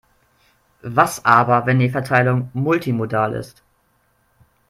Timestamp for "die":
1.77-1.91